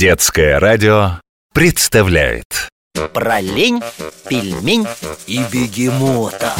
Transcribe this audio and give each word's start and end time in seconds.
Детское 0.00 0.58
радио 0.58 1.20
представляет. 1.52 2.70
Про 3.12 3.38
лень, 3.42 3.82
пельмень 4.30 4.86
и 5.26 5.40
бегемота 5.52 6.54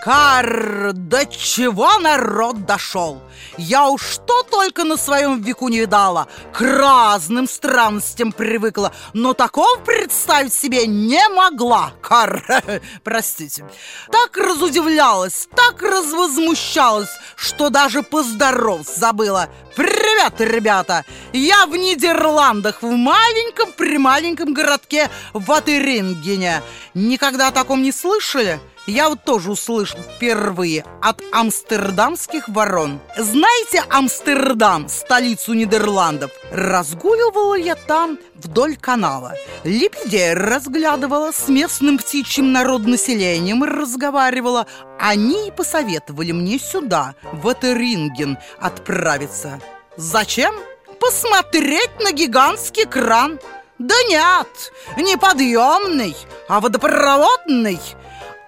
Кар, 0.00 0.92
до 0.92 1.26
чего 1.26 1.98
народ 1.98 2.64
дошел? 2.64 3.20
Я 3.56 3.88
уж 3.88 4.02
что 4.02 4.44
только 4.44 4.84
на 4.84 4.96
своем 4.96 5.42
веку 5.42 5.68
не 5.68 5.80
видала 5.80 6.28
К 6.52 6.60
разным 6.60 7.48
странностям 7.48 8.30
привыкла 8.30 8.92
Но 9.12 9.34
такого 9.34 9.78
представить 9.80 10.54
себе 10.54 10.86
не 10.86 11.28
могла 11.30 11.92
Кар, 12.00 12.44
простите 13.02 13.64
Так 14.12 14.36
разудивлялась, 14.36 15.48
так 15.56 15.82
развозмущалась 15.82 17.10
Что 17.34 17.68
даже 17.68 18.04
поздороваться 18.04 19.00
забыла 19.00 19.48
Привет, 19.74 20.40
ребята! 20.40 21.04
Я 21.32 21.66
в 21.66 21.76
Нидерландах, 21.76 22.82
в 22.82 22.90
маленьком-прималеньком 22.90 24.54
городке 24.54 25.10
Ватерингене 25.32 26.62
Никогда 26.94 27.48
о 27.48 27.52
таком 27.52 27.82
не 27.82 27.90
слышали? 27.90 28.60
Я 28.88 29.10
вот 29.10 29.22
тоже 29.22 29.52
услышал 29.52 29.98
впервые 30.00 30.84
от 31.02 31.22
амстердамских 31.32 32.48
ворон. 32.48 33.00
Знаете 33.16 33.84
Амстердам, 33.90 34.88
столицу 34.88 35.52
Нидерландов? 35.52 36.30
Разгуливала 36.50 37.54
я 37.54 37.74
там 37.74 38.18
вдоль 38.34 38.76
канала. 38.76 39.34
Лебедей 39.62 40.32
разглядывала, 40.32 41.32
с 41.32 41.48
местным 41.48 41.98
птичьим 41.98 42.52
народонаселением 42.52 43.62
разговаривала. 43.62 44.66
Они 44.98 45.52
посоветовали 45.54 46.32
мне 46.32 46.58
сюда, 46.58 47.14
в 47.32 47.52
Этеринген, 47.52 48.38
отправиться. 48.58 49.60
Зачем? 49.96 50.54
Посмотреть 50.98 52.00
на 52.00 52.12
гигантский 52.12 52.86
кран. 52.86 53.38
Да 53.78 53.94
нет, 54.08 54.72
не 54.96 55.16
подъемный, 55.16 56.16
а 56.48 56.60
водопроводный– 56.60 57.78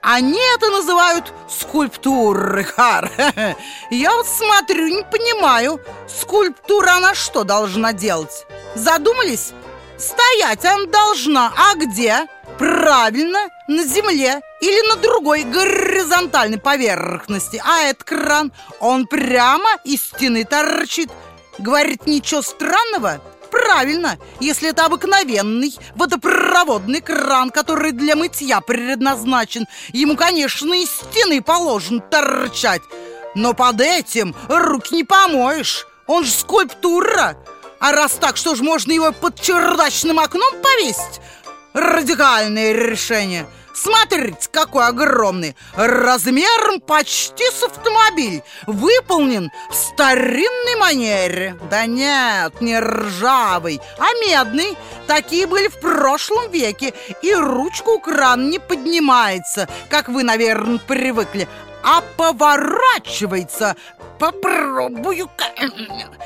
они 0.03 0.41
это 0.55 0.71
называют 0.71 1.33
скульптуры, 1.49 2.65
Хар. 2.65 3.11
Я 3.91 4.13
вот 4.15 4.27
смотрю, 4.27 4.89
не 4.89 5.03
понимаю, 5.03 5.81
скульптура 6.09 6.93
она 6.93 7.15
что 7.15 7.45
должна 7.45 7.93
делать? 7.93 8.47
Задумались? 8.75 9.53
Стоять 9.99 10.65
она 10.65 10.87
должна, 10.87 11.53
а 11.57 11.75
где? 11.75 12.27
Правильно, 12.59 13.49
на 13.69 13.85
земле 13.85 14.41
или 14.61 14.89
на 14.89 14.97
другой 14.97 15.45
горизонтальной 15.45 16.59
поверхности. 16.59 17.63
А 17.65 17.83
этот 17.83 18.05
кран, 18.05 18.53
он 18.81 19.07
прямо 19.07 19.71
из 19.85 20.03
стены 20.03 20.45
торчит. 20.45 21.11
Говорит, 21.59 22.07
ничего 22.07 22.43
странного? 22.43 23.21
Правильно, 23.51 24.19
если 24.39 24.71
это 24.71 24.85
обыкновенный 24.85 25.77
водопроводный 25.97 27.01
кран, 27.01 27.51
который 27.51 27.93
для 27.93 28.17
мытья 28.17 28.61
предназначен, 28.61 29.67
ему, 29.93 30.17
конечно, 30.17 30.73
из 30.75 30.91
стены 30.91 31.43
положен 31.43 32.01
торчать. 32.01 32.83
Но 33.35 33.55
под 33.55 33.81
этим 33.81 34.35
руки 34.49 34.95
не 34.95 35.05
помоешь, 35.05 35.87
он 36.07 36.25
же 36.25 36.31
скульптура. 36.31 37.37
А 37.81 37.93
раз 37.93 38.13
так, 38.13 38.37
что 38.37 38.55
ж 38.55 38.61
можно 38.61 38.93
его 38.93 39.13
под 39.13 39.41
чердачным 39.41 40.19
окном 40.19 40.53
повесить? 40.63 41.21
Радикальное 41.73 42.73
решение– 42.73 43.47
Смотрите, 43.83 44.49
какой 44.53 44.87
огромный! 44.87 45.57
Размером 45.75 46.81
почти 46.81 47.45
с 47.51 47.63
автомобиль. 47.63 48.43
Выполнен 48.67 49.51
в 49.71 49.75
старинной 49.75 50.77
манере. 50.79 51.57
Да 51.71 51.87
нет, 51.87 52.61
не 52.61 52.79
ржавый, 52.79 53.81
а 53.99 54.13
медный. 54.27 54.77
Такие 55.07 55.47
были 55.47 55.69
в 55.69 55.81
прошлом 55.81 56.51
веке. 56.51 56.93
И 57.23 57.33
ручка 57.33 57.89
у 57.89 57.99
крана 57.99 58.43
не 58.43 58.59
поднимается 58.59 59.69
Как 59.89 60.09
вы, 60.09 60.25
наверное, 60.25 60.79
привыкли 60.79 61.49
а 61.83 62.03
поворачивается. 62.17 63.77
Попробую-ка. 64.19 65.45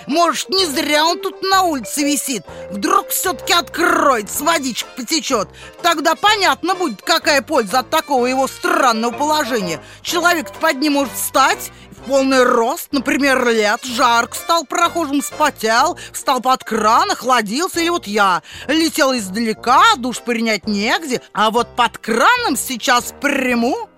Может, 0.07 0.49
не 0.49 0.67
зря 0.67 1.07
он 1.07 1.21
тут 1.21 1.43
на 1.43 1.63
улице 1.63 2.03
висит. 2.03 2.45
Вдруг 2.71 3.09
все-таки 3.09 3.53
откроется, 3.53 4.43
водичка 4.43 4.89
потечет 4.97 5.49
Тогда 5.83 6.15
понятно 6.15 6.75
будет, 6.75 7.03
какая 7.03 7.41
польза 7.43 7.81
от 7.81 7.91
такого 7.91 8.27
его 8.27 8.49
странного 8.49 9.13
положения. 9.13 9.81
Человек 10.03 10.51
под 10.53 10.81
ним 10.81 10.95
может 10.95 11.13
встать 11.15 11.71
в 11.91 12.09
полный 12.09 12.43
рост, 12.43 12.89
например, 12.93 13.47
лет, 13.49 13.85
жарко 13.85 14.35
стал 14.35 14.65
прохожим, 14.65 15.23
спотел, 15.23 15.99
встал 16.13 16.41
под 16.41 16.65
кран, 16.65 17.11
охладился, 17.11 17.81
или 17.81 17.89
вот 17.91 18.07
я. 18.07 18.43
Летел 18.67 19.15
издалека, 19.15 19.83
душ 19.97 20.21
принять 20.21 20.67
негде, 20.67 21.23
а 21.33 21.51
вот 21.51 21.69
под 21.77 21.99
краном 21.99 22.57
сейчас 22.57 23.15
приму 23.21 23.89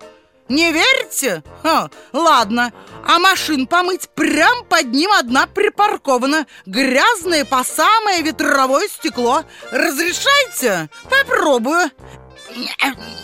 не 0.49 0.71
верите? 0.71 1.43
Ха, 1.63 1.89
ладно, 2.13 2.71
а 3.05 3.19
машин 3.19 3.67
помыть 3.67 4.09
прям 4.09 4.63
под 4.65 4.87
ним 4.87 5.11
одна 5.11 5.47
припаркована. 5.47 6.47
Грязное 6.65 7.45
по 7.45 7.63
самое 7.63 8.21
ветровое 8.21 8.87
стекло. 8.87 9.43
Разрешайте? 9.71 10.89
Попробую. 11.09 11.91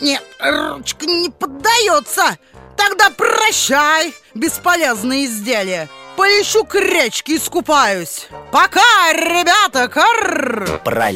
Нет, 0.02 0.24
ручка 0.40 1.06
не 1.06 1.30
поддается. 1.30 2.38
Тогда 2.76 3.10
прощай, 3.12 4.14
бесполезное 4.34 5.26
изделие 5.26 5.90
Полечу 6.16 6.64
к 6.64 6.76
речке 6.76 7.38
искупаюсь 7.38 8.28
Пока, 8.52 8.82
ребята, 9.14 9.88
карр! 9.88 10.82
Про 10.84 11.12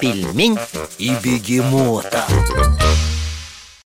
пельмень 0.00 0.58
и 0.98 1.10
бегемота 1.22 2.24